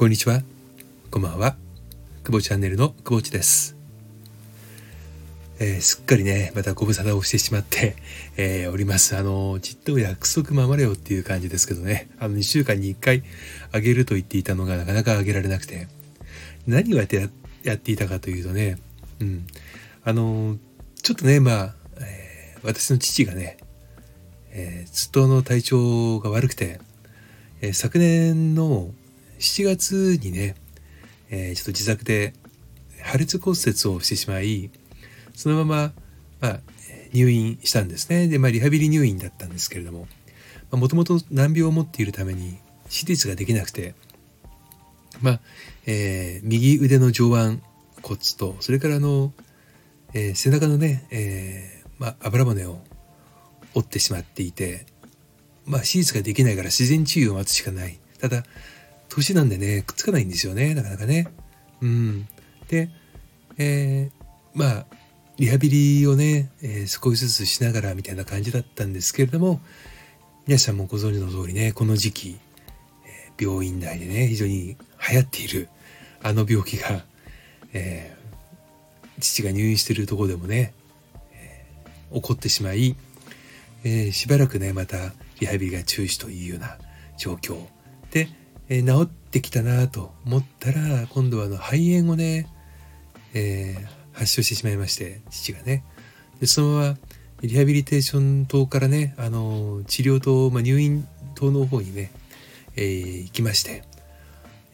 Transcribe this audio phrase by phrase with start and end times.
[0.00, 0.40] こんにちは。
[1.10, 1.56] こんばんは。
[2.24, 3.76] 久保チャンネルの久保地です。
[5.58, 7.96] えー、すっかりね、またご無沙汰をしてしまって、
[8.38, 9.14] えー、おります。
[9.14, 13.24] あの、ちっと約束守れよっていう感じですけどね、あの、2週間に1回
[13.72, 15.86] あげると言っていたのがなかなかあげられなくて、
[16.66, 17.28] 何をやって
[17.62, 18.78] やっていたかというとね、
[19.20, 19.46] うん、
[20.02, 20.56] あの、
[21.02, 23.58] ちょっとね、まあ、えー、私の父がね、
[24.52, 26.80] えー、ずっとの体調が悪くて、
[27.60, 28.94] え、昨年の
[29.40, 30.54] 7月にね、
[31.30, 32.34] えー、ちょっと自宅で
[33.02, 34.70] 破裂骨折をしてしまい、
[35.34, 35.92] そのまま、
[36.40, 36.60] まあ、
[37.12, 38.28] 入院したんですね。
[38.28, 40.06] で、まあ、リハビリ入院だったんですけれども、
[40.70, 43.94] もともと難病を持っているために手術ができなくて、
[45.22, 45.40] まあ、
[45.86, 47.60] えー、右腕の上腕
[48.02, 49.32] 骨と、それからの、
[50.12, 52.78] えー、背中のね、えー、まあ、油骨を
[53.74, 54.86] 折ってしまっていて、
[55.64, 57.98] まあ、手術ができないから自然治癒を待つしかない。
[58.20, 58.44] ただ、
[59.10, 61.28] 年なんでね、くっつかないんですよね、なかなかね。
[61.82, 62.28] うん。
[62.68, 62.90] で、
[63.58, 64.86] えー、まあ、
[65.36, 69.60] リハビリをね、えー、少しずつしながらみたいな感じだったんですけれども、
[70.46, 72.38] 皆さんもご存知の通りね、この時期、
[73.06, 74.76] えー、病院内でね、非常に
[75.10, 75.68] 流行っている
[76.22, 77.04] あの病気が、
[77.72, 80.72] えー、父が入院しているとこでもね、
[81.32, 82.94] えー、起こってしまい、
[83.82, 86.78] えー、しばらくね、またリハビリが中止というような
[87.16, 87.58] 状況
[88.70, 92.46] で、え治ってきたなと思ったら今度はあの肺炎をね、
[93.34, 95.84] えー、発症してしまいまして父がね。
[96.40, 96.96] でそのまま
[97.42, 102.12] リハビリテーション棟からねあの治療棟、まあ、入院棟の方にね、
[102.76, 103.82] えー、行きまして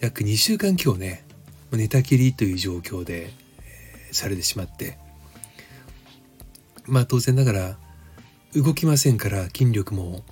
[0.01, 1.25] 約2週間今日ね
[1.73, 4.99] 寝たきりという状況で、えー、されてしまって
[6.87, 7.77] まあ当然ながら
[8.55, 10.23] 動きませんから筋力も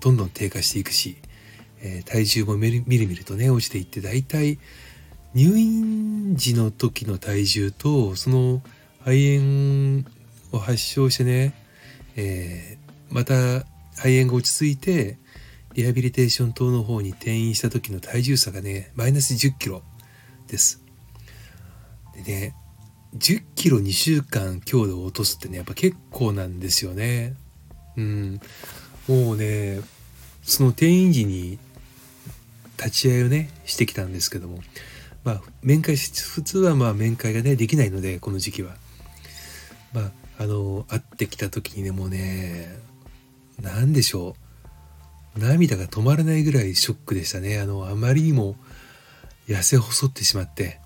[0.00, 1.16] どんどん低下していくし
[1.84, 4.58] えー、体重もみるみるとね落ちていって大体
[5.34, 8.62] 入院時の時の体重とその
[9.00, 10.04] 肺炎
[10.52, 11.52] を発症してね、
[12.16, 13.66] えー、また
[13.96, 15.18] 肺炎が落ち着いて
[15.74, 19.82] リハビリテーション等の方に転院した時の体重差がねマイナス1 0キロ
[20.46, 20.82] です。
[22.14, 22.54] でね
[23.16, 27.34] 10キロ2週間強度を落とすってねやっぱ結構なんですよね。
[27.96, 28.40] うん、
[29.06, 29.80] もうね
[30.42, 31.58] その転院時に
[32.76, 34.60] 立ち会いをねしてきたんですけども。
[35.24, 38.74] まあ面会普通はまあ面会がねできないのでこの時期は。
[39.92, 42.78] まああの会ってきた時にねもうね
[43.60, 44.36] 何でしょ
[45.36, 45.38] う。
[45.38, 47.58] 涙が止まらないぐらいショックでしたね。
[47.58, 48.56] あのあまりにも
[49.48, 50.80] 痩せ細ってしまって。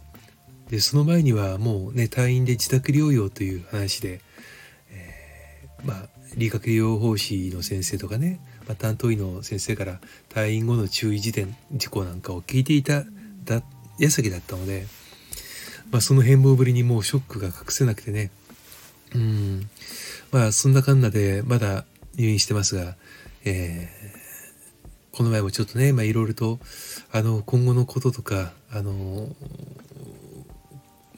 [0.70, 4.20] でその前にはもうね退院で自宅療養という話で、
[4.90, 8.38] えー、まあ理学療法士の先生とかね
[8.68, 9.98] まあ、担当医の先生から
[10.28, 13.04] 退院後の注意事点事項なんかを聞いていた
[13.98, 14.86] 矢先だったので、
[15.90, 18.30] まあ、その変貌ぶりにもうショックが隠せなくてね。
[19.14, 19.70] うん。
[20.30, 21.84] まあそんなかんなでまだ
[22.16, 22.94] 入院してますが、
[23.44, 26.58] えー、この前もちょっとねいろいろと
[27.12, 29.28] あの今後のこととかあの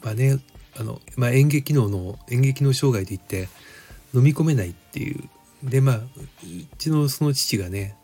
[0.03, 0.39] まあね
[0.79, 3.49] あの、まあ、演劇能の演劇の生涯で言って
[4.15, 5.25] 飲み込めないっていう
[5.63, 6.09] でまあう
[6.79, 7.97] ちのその父がね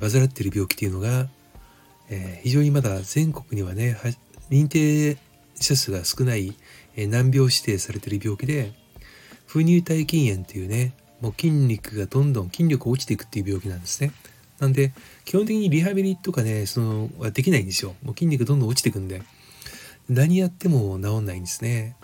[0.00, 1.28] 患っている病気っていうのが、
[2.08, 3.98] えー、非常にまだ全国にはね
[4.50, 5.16] 認定
[5.54, 6.54] 者数が少ない、
[6.96, 8.72] えー、難病指定されている病気で
[9.46, 14.12] 不入体筋炎っていうねもう筋肉がどんどん筋力落ちていくっていう病気なんですね。
[14.58, 14.92] なんで
[15.24, 17.94] 基本的にリハビリとかねそのはできないんですよ。
[18.02, 19.22] もう筋肉どんどん落ちていくんで
[20.08, 21.96] 何やっても治んないんですね。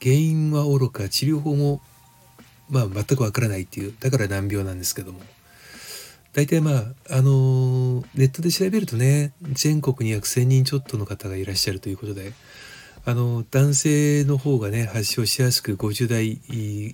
[0.00, 1.80] 原因はおろか治療法も
[2.68, 5.20] まあ全くわからないっていうだから難病なんですけども。
[6.34, 12.32] 大体まああのネットで調べるとね全国に約1,000人ちょっとの方がいらっしゃるということで
[13.04, 16.40] あの男性の方がね発症しやすく50代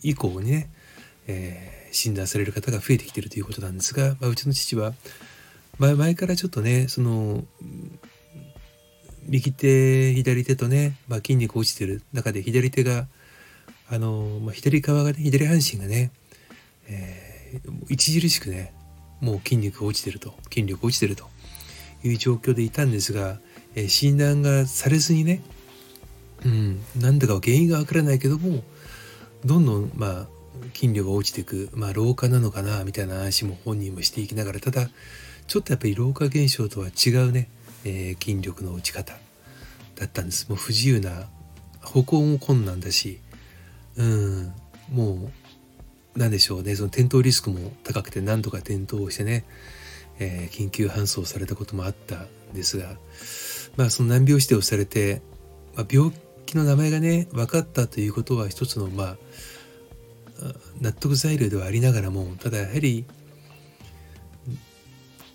[0.02, 0.70] 以降にね、
[1.26, 4.94] えー、診断される方が増えてきてるということなんですが、まあ、うちの父は、
[5.78, 7.44] まあ、前からちょっとねその
[9.26, 13.08] 右手左手とね、まあ、筋肉落ちてる中で左手が
[13.90, 16.10] あの、まあ、左側がね左半身がね、
[16.88, 18.72] えー、著しくね
[19.20, 21.28] もう筋肉が落ちてると筋力落ちてると
[22.02, 23.38] いう状況でいたんですが、
[23.74, 25.42] えー、診断がされずにね、
[26.44, 28.62] うん、なんだか原因がわからないけども
[29.44, 30.26] どんどんまあ
[30.74, 34.88] 筋力が落ちていく、まあ、老化なのかなみたいな話も本人もしていきながらただ
[35.46, 37.48] ちょっとやっぱり老化現象とは違うね、
[37.84, 39.14] えー、筋力の落ち方
[39.96, 40.48] だったんです。
[40.48, 41.28] もう不自由な
[41.82, 43.20] 歩行も困難だし
[43.96, 44.52] うん。
[44.92, 46.76] もう何でしょうね。
[46.76, 49.44] その転倒リスクも高くて何とか転倒をしてね、
[50.18, 52.96] えー、緊急搬送されたこともあったんですが
[53.76, 55.22] まあその難病指定をされて、
[55.74, 56.12] まあ、病
[56.46, 59.16] 気の名前がね分かったということは一つのまあ
[60.80, 63.04] 納得材料ではありながらもただやはり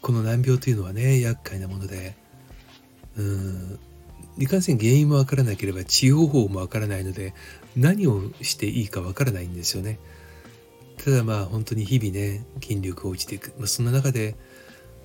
[0.01, 2.15] この難病というのはね厄介なもので
[3.17, 3.79] うん。
[4.39, 7.33] いかんせん原因もわからなければ治療法もわからないので
[7.75, 10.00] 何をしていいかわからないんですよね。
[10.97, 14.36] ただまあ本当に日々ね筋力が落ちていく、まあ、そんな中で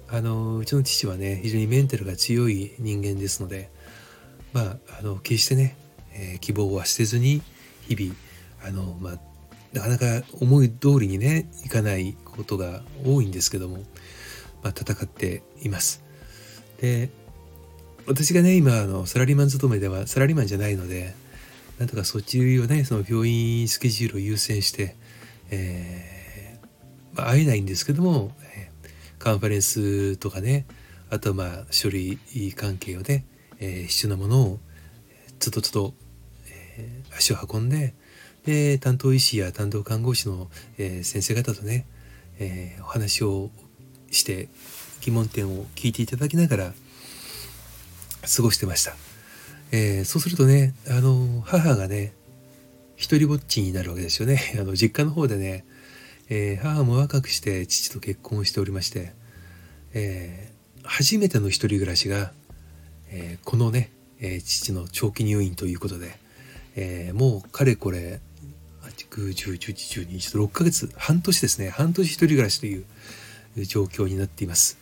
[0.09, 3.71] あのうちの父はね非常にメンタルが強い人間ですので
[4.53, 5.77] まああの決してね、
[6.13, 7.43] えー、希望は捨てずに
[7.89, 8.15] 日々
[8.65, 9.19] あのまあ
[9.73, 13.79] なかなか思い通りにねいかないことが多いんですけども、
[14.63, 16.05] まあ、戦っています。
[16.81, 17.11] で
[18.07, 21.15] 私がね今あのサラリーマン勤めではサラリーマンじゃないので
[21.79, 24.95] なんとかそっちをねその病院スケジュールを優先して、
[25.51, 28.33] えーまあ、会えないんですけども、
[29.19, 30.67] カンファレンスとかね
[31.11, 32.19] あとまあ書類
[32.57, 33.25] 関係をね、
[33.59, 34.59] えー、必要なものを
[35.39, 35.95] つとつと、
[36.49, 37.95] えー、足を運んで
[38.45, 41.87] で担当医師や担当看護師の、えー、先生方とね、
[42.39, 43.51] えー、お話を
[44.11, 44.49] して
[45.01, 46.73] 疑問点を聞いていただきながら
[48.27, 48.95] 過ごしてました。
[49.73, 52.13] えー、そうするとね、あの、母がね、
[52.97, 54.55] 一人ぼっちになるわけですよね。
[54.61, 55.65] あの、実家の方でね、
[56.29, 59.13] えー、母も若くして父と結婚しておりまして、
[59.93, 62.33] えー、初めての一人暮らしが、
[63.09, 63.91] えこのね、
[64.21, 66.19] え父の長期入院ということで、
[66.75, 68.21] えもうかれこれ、
[69.15, 72.85] 9、10、11、12、6ヶ月、半年ですね、半年一人暮らしという
[73.65, 74.77] 状況になっています。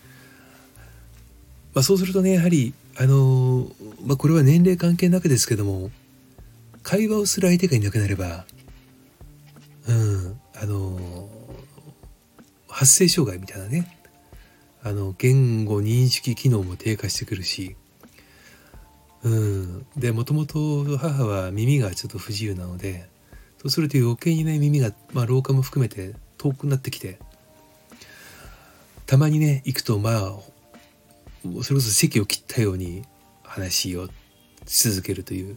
[1.75, 3.69] まあ、そうするとね、やはりあの
[4.05, 5.91] まあ、これは年齢関係なくですけども
[6.83, 8.44] 会話をする相手がいなくなれば
[9.89, 11.29] うんあの
[12.69, 13.97] 発声障害みたいなね
[14.83, 17.77] あの言語認識機能も低下してくるし
[19.23, 23.09] うんでもともと母は耳がちょっと不自由なので
[23.59, 27.19] そうすると余計にね耳が、まあ、老化も含めて遠くなってきて
[29.06, 30.33] たまにね行くとまあ
[31.43, 33.05] それこそ席を切ったように
[33.43, 34.09] 話を
[34.67, 35.56] し続けるという、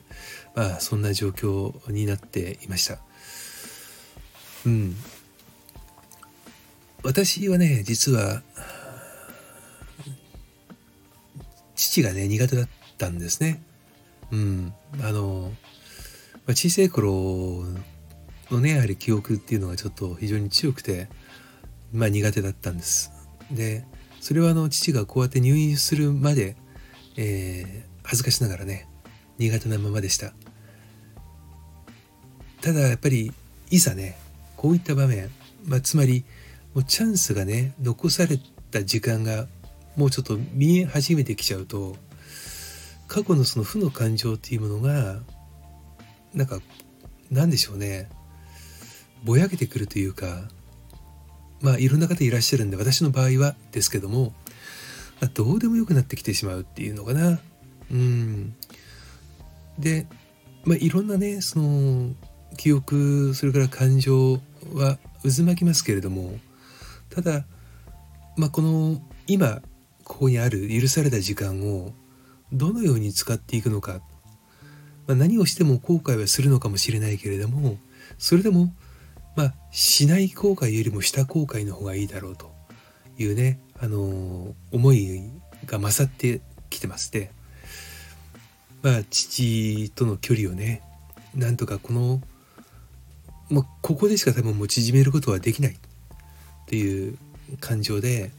[0.55, 2.99] まあ、そんな状況になっていました。
[4.65, 4.95] うん。
[7.03, 8.41] 私はね、実は、
[11.75, 13.61] 父がね、苦手だったんですね。
[14.31, 14.73] うん。
[15.01, 15.51] あの、
[16.47, 17.63] まあ、小さい頃
[18.49, 21.07] のね、やはり記憶っていうのがちょっと非常に強くて、
[21.93, 23.11] まあ苦手だったんです。
[23.51, 23.85] で、
[24.25, 26.55] それはあの父がこうやって入院するまで、
[27.15, 28.87] えー、恥ずかしながらね
[29.37, 30.33] 苦手なままでした。
[32.59, 33.31] ただやっぱり
[33.69, 34.17] いざね
[34.57, 35.29] こういった場面、
[35.67, 36.25] まあ、つまり
[36.73, 38.39] もうチャンスがね残され
[38.71, 39.45] た時間が
[39.95, 41.95] もうちょっと見え始めてきちゃうと
[43.07, 45.19] 過去のその負の感情っていうものが
[46.33, 46.61] なんか
[47.29, 48.09] なんでしょうね
[49.23, 50.49] ぼやけてくるというか
[51.65, 54.33] まあいろんな方いらっしゃるんで私の場合はですけども、
[55.19, 57.39] まあ、どうでもよくなってきてしまうっていうのかな。
[57.91, 58.53] うん。
[59.79, 60.05] で、
[60.63, 62.11] まあいろんなねその
[62.55, 64.41] 記憶それから感情
[64.75, 66.33] は渦巻きますけれども
[67.09, 67.45] ただ、
[68.37, 69.61] まあ、この今
[70.03, 71.93] ここにある許された時間を
[72.53, 74.01] どのように使っていくのか、
[75.07, 77.77] まあ、何をしても後悔はするのかもしれないけれども
[78.19, 78.71] それでも
[79.35, 82.51] まあ、しない後悔よりもした後悔の方がいいだろうと
[83.17, 85.29] いうね、あのー、思い
[85.65, 87.31] が勝ってきてまして、
[88.81, 90.81] まあ、父との距離をね、
[91.35, 92.21] なんとかこの、
[93.49, 95.77] まあ、ここでしか多分もう縮めることはできない
[96.67, 97.17] という
[97.59, 98.31] 感情で、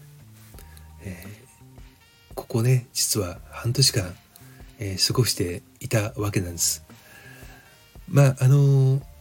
[1.02, 4.14] えー、ここね、実は半年間、
[4.78, 6.84] えー、過ごしていたわけなんです。
[8.08, 9.15] まあ、あのー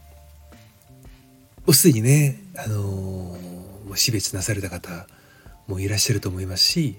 [1.66, 5.08] もうすでにね、あのー、死別なされた方
[5.66, 6.96] もいらっしゃると思いますし、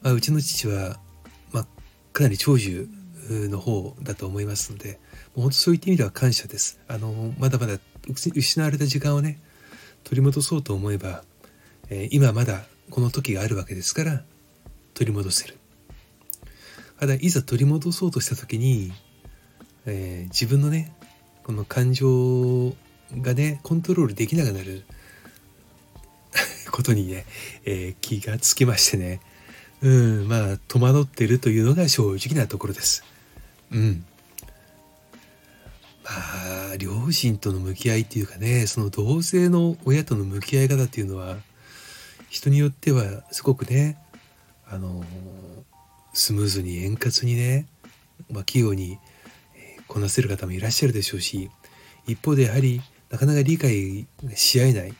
[0.00, 0.98] まあ、うちの父は、
[1.52, 1.66] まあ、
[2.14, 2.88] かなり長寿
[3.28, 4.96] の方だと思いますので、も
[5.36, 6.80] う本当そういった意味では感謝です。
[6.88, 7.74] あのー、まだまだ
[8.08, 9.42] 失われた時間をね、
[10.04, 11.22] 取り戻そうと思えば、
[11.90, 14.22] えー、今まだこの時があるわけですから、
[14.94, 15.58] 取り戻せる。
[16.98, 18.90] ただ、いざ取り戻そうとした時に、
[19.84, 20.94] え、自分のね、
[21.44, 22.74] この感情
[23.20, 24.84] がねコントロールできなくなる
[26.70, 27.26] ことにね、
[27.64, 29.20] えー、気がつきましてね。
[29.82, 33.04] うんまあ戸惑ってるというのが正直なところです。
[33.72, 34.04] うん。
[36.04, 36.10] ま
[36.72, 41.36] あ両親との向き合いっていうかねその同性の親との向き合い方っていうのは
[42.28, 43.98] 人によってはすごくね
[44.68, 45.04] あの
[46.14, 47.66] スムーズに円滑にね、
[48.30, 48.98] まあ、器用に
[49.86, 51.50] こなせる方もいらっしゃるでしょうし
[52.06, 52.80] 一方でやはり
[53.12, 54.94] なかなか理解し合えない、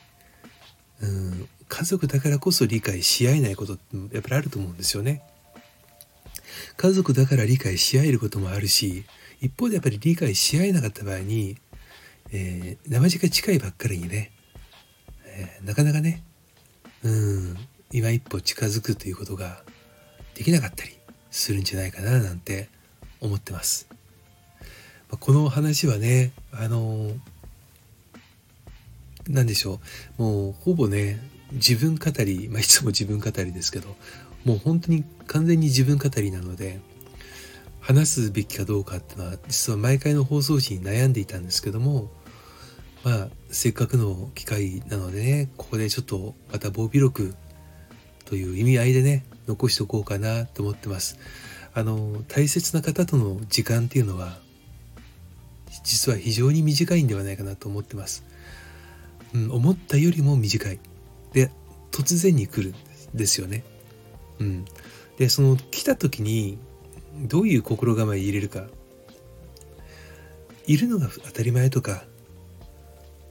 [1.01, 5.23] うん、家族だからこそ理解し合えないことってやっぱりあると思うんですよね。
[6.77, 9.03] 家族だから理解し合えることもあるし
[9.41, 11.57] 一方でやっぱり理解し合えなかった場合に、
[12.31, 14.31] えー、生地が近いばっかりにね、
[15.25, 16.23] えー、なかなかね
[17.03, 17.57] うん
[17.91, 19.63] 今一歩近づくということが
[20.35, 20.97] できなかったり
[21.31, 22.69] するんじゃないかななんて
[23.19, 23.87] 思ってます。
[25.09, 27.11] この話はねあの
[29.29, 29.79] 何でしょ
[30.19, 31.19] うもうほぼね
[31.53, 33.95] 自分語り、まあ、いつも自分語りですけど
[34.45, 36.79] もう本当に完全に自分語りなので
[37.79, 42.09] 話すべきかどうかっていうのは実は毎回の放送時に悩んでいたんですけども
[43.03, 47.35] まあせっかくの機会なのでねここでちょっとまた防備録
[48.25, 51.19] という意味合いでね残しておこうかなと思ってます。
[51.75, 54.37] あの大切な方との時間っていうのは
[55.83, 58.23] 実は非常に短いんではないかなと思ってます。
[59.33, 60.79] うん、思ったよりも短い。
[61.33, 61.49] で
[61.91, 62.75] 突然に来る
[63.13, 63.63] んですよね。
[64.39, 64.65] うん、
[65.17, 66.57] でその来た時に
[67.21, 68.65] どういう心構え入れるか
[70.65, 72.03] いるのが当たり前とか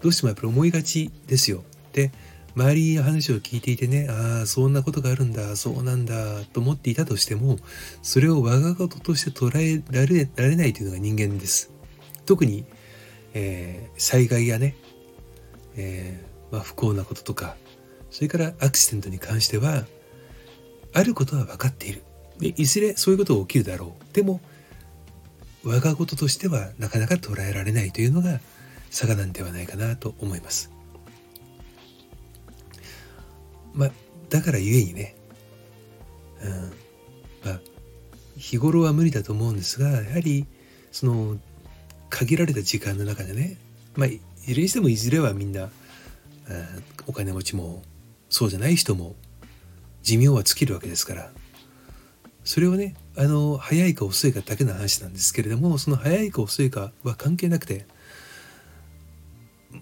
[0.01, 1.65] どうしてもやっぱり思いがちですよ。
[1.93, 2.13] で
[2.55, 7.57] 周りの話を聞いていてねああそんなことがあるんだそうなんだと思っていたとしても
[8.03, 11.71] それを我が事として捉えられられないというのが人間です。
[12.27, 12.65] 特に、
[13.35, 14.77] えー、災害やね、
[15.77, 17.57] えー、まあ、不幸なこととか
[18.11, 19.87] それからアクシデントに関しては
[20.93, 22.03] あることは分かっている。
[22.39, 24.15] でいずれそういうことが起きるだろう。
[24.15, 24.41] でも
[25.65, 28.41] 我が事としてはなかなか捉えられないというのが
[28.91, 30.71] 差がなんではないかなと思います。
[33.73, 33.91] まあ
[34.29, 35.15] だからゆえにね、
[36.43, 36.73] うん
[37.45, 37.61] まあ、
[38.37, 40.47] 日頃は無理だと思うんですがやはり
[40.91, 41.39] その
[42.11, 43.57] 限られた時間の中でね
[43.95, 44.09] まあ
[44.45, 45.71] いずれにしてもいずれはみんな
[47.07, 47.83] お金持ちも
[48.29, 49.15] そうじゃない人も
[50.03, 51.31] 寿命は尽きるわけですから。
[52.45, 57.87] それをねあの早いか遅いかだけの話なんですけれどもその早いか遅いかは関係なくて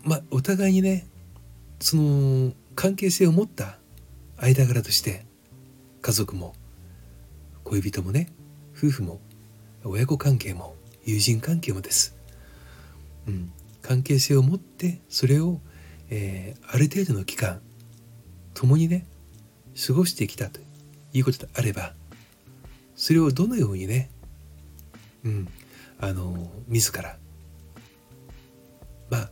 [0.04, 1.06] まあお互いにね
[1.80, 3.78] その関係性を持った
[4.36, 5.24] 間柄として
[6.02, 6.54] 家族も
[7.64, 8.32] 恋人もね
[8.76, 9.20] 夫婦も
[9.84, 10.74] 親子関係も
[11.04, 12.16] 友人関係もです、
[13.26, 13.52] うん、
[13.82, 15.60] 関係性を持ってそれを、
[16.10, 17.60] えー、ある程度の期間
[18.54, 19.06] 共にね
[19.86, 20.60] 過ごしてきたと
[21.12, 21.94] いうことであれば
[22.94, 24.10] それをどのようにね
[25.24, 25.48] うん
[25.98, 27.16] あの自ら
[29.10, 29.30] まあ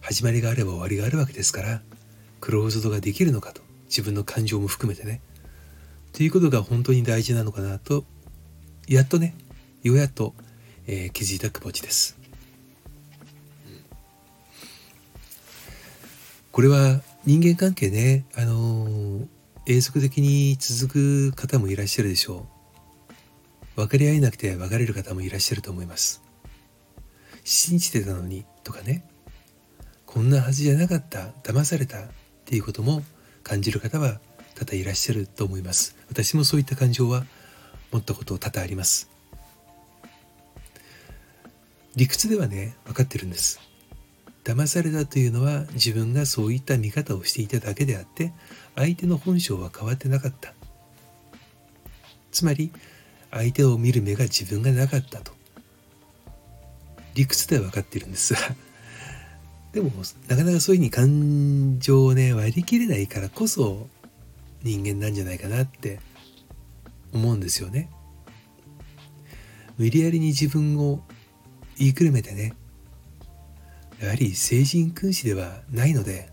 [0.00, 1.82] 始まりがあれば終わりがあるわけですから
[2.40, 5.20] クローズドができるのかと自分の感情も含めてね
[6.12, 8.04] ということが本当に大事なのかなと
[8.88, 9.34] やっとね
[9.82, 10.34] ようやっと、
[10.86, 12.18] えー、気づいた久保地です、
[16.52, 19.26] これは人間関係ね、あのー、
[19.66, 22.46] 永続的に続く方もいらっしゃるでしょ
[23.74, 23.80] う。
[23.80, 26.22] 分かり合えなくて別れる方もいらっしゃると思います。
[27.42, 29.02] 信じてたのにとかね、
[30.04, 32.02] こんなはずじゃなかった、騙されたっ
[32.44, 33.02] ていうことも
[33.42, 34.20] 感じる方は
[34.54, 35.96] 多々いらっしゃると思います。
[36.10, 37.24] 私もそういった感情は
[37.92, 39.08] 持ったこと多々あります。
[41.96, 43.71] 理屈ではね、分かってるんです。
[44.44, 48.32] 騙されたというのは自分がそういった見方をしていただけであって
[48.74, 50.52] 相手の本性は変わってなかった。
[52.32, 52.72] つまり
[53.30, 55.32] 相手を見る目が自分がなかったと。
[57.14, 58.40] 理屈では分かってるんですが。
[59.72, 59.90] でも
[60.28, 63.88] なかなかそういうふうに感情をね割り切れないからこそ
[64.62, 65.98] 人間なんじゃないかなって
[67.12, 67.88] 思うんですよね。
[69.78, 71.02] 無理やりに自分を
[71.78, 72.54] 言いくるめてね
[74.02, 76.28] やはり聖人君子ではないので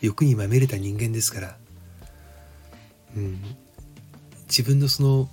[0.00, 1.56] 欲にまみれた人間ですから、
[3.16, 3.42] うん、
[4.46, 5.28] 自分のその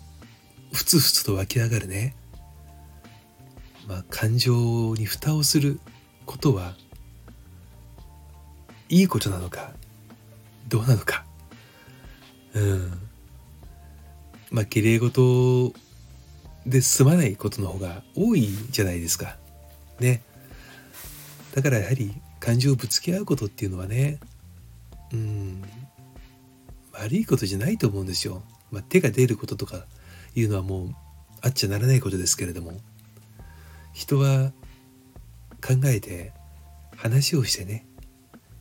[0.73, 2.15] ふつふつと湧き上がるね、
[3.87, 5.79] まあ、感情に蓋をする
[6.25, 6.73] ことは
[8.89, 9.71] いいことなのか
[10.67, 11.23] どうなのか。
[12.55, 12.91] うん。
[14.49, 15.73] まあきれい事
[16.65, 19.37] で済まないことの方が多いじゃないですか。
[19.99, 20.23] ね。
[21.55, 24.19] だからやはり感情をぶつけ合うことっていうのはね
[25.13, 25.63] うん
[26.91, 28.41] 悪いことじゃないと思うんですよ。
[28.71, 29.85] まあ、手が出ることとか
[30.35, 30.95] いうのはもう
[31.41, 32.73] あっちゃならないことですけれども
[33.93, 34.51] 人は
[35.61, 36.33] 考えて
[36.97, 37.85] 話をしてね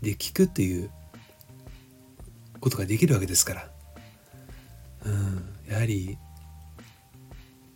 [0.02, 0.90] で聞くっていう
[2.60, 3.68] ことができるわけですから、
[5.06, 6.18] うん、やはり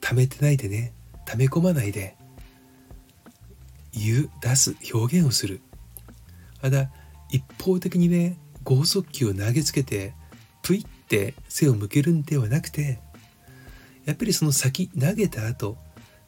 [0.01, 0.93] 溜めてないでね
[1.25, 2.18] 溜め込まないで
[4.05, 5.61] 言う出す表現をする。
[6.63, 6.91] まだ
[7.31, 10.15] 一方的にね剛速球を投げつけて
[10.63, 13.01] プイって背を向けるんではなくて
[14.05, 15.77] やっぱりその先投げた後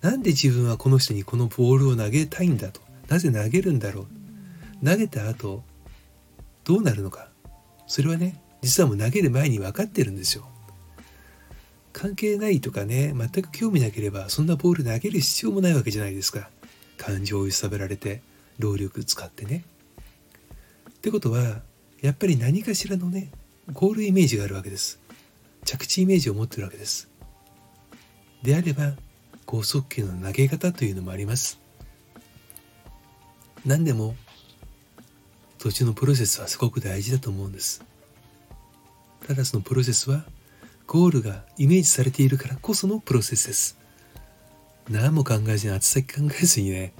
[0.01, 4.07] なんで自分はこの人にこのボールを投げたいんだとなぜ投げるんだろ
[4.83, 4.87] う。
[4.87, 5.63] 投げた後
[6.65, 7.29] どうなるのか。
[7.87, 10.47] それはね実はもう投げる前に分かってるんですよ。
[11.93, 16.49] 関係ないとかね全く興味なければそんなボール投げる必要もないわけじゃないですか。
[17.01, 18.21] 感情を揺さぶられて
[18.59, 19.65] 労力使ってね。
[20.91, 21.63] ってことは
[22.03, 23.31] やっぱり何かしらのね
[23.73, 25.01] ゴールイメージがあるわけです。
[25.65, 27.09] 着地イメージを持ってるわけです。
[28.43, 28.93] であれば
[29.47, 31.59] 剛速球の投げ方というのもあります。
[33.65, 34.15] 何でも
[35.59, 37.83] 途中のプロセスはすごく大事だと思うんです。
[39.27, 40.25] ただそのプロセスは
[40.87, 43.80] ゴールがイメージされているからこそのプロセスです。
[44.91, 46.93] 何も考えずに厚先考えずにね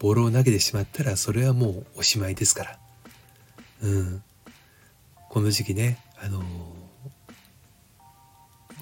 [0.00, 2.78] ボールを投げてしまったらそれはもうおしまいですから。
[3.82, 4.22] うん。
[5.28, 6.44] この時期ねあのー、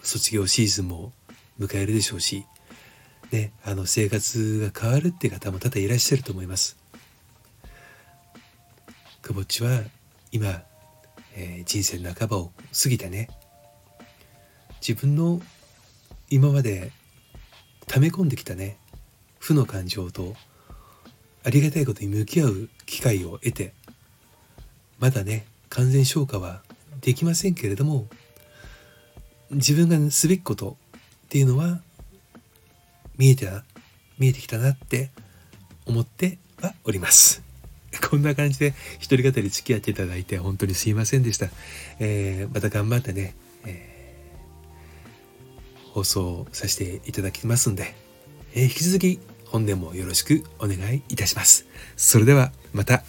[0.02, 1.12] 卒業シーズンも
[1.58, 2.44] 迎えるでしょうし
[3.30, 6.76] ねあの生活が変わるって方も多々いらっしゃると思います。
[9.22, 9.80] くぼっちは
[10.30, 10.62] 今、
[11.34, 12.52] えー、人生半ばを
[12.82, 13.28] 過ぎてね
[14.86, 15.40] 自分の
[16.28, 16.92] 今まで
[17.86, 18.78] 溜め込んできたね
[19.38, 20.34] 負の感情と
[21.44, 23.72] ありがたいことに向き合う機会を得て
[24.98, 26.62] まだね完全消化は
[27.00, 28.06] できませんけれども
[29.50, 30.76] 自分がすべきこと
[31.26, 31.80] っていうのは
[33.18, 33.48] 見えて
[34.18, 35.10] 見えてきたなって
[35.86, 37.42] 思ってはおります。
[38.10, 41.50] こんな感じで一人語り付き合っていただいて本当にすいませんでした。
[41.98, 43.34] えー、また頑張ってね、
[43.66, 43.91] えー、
[45.92, 47.94] 放送させていただきますんで、
[48.54, 51.66] えー、引き続き本年もよろしくお願いいたします。
[51.96, 53.04] それではまた。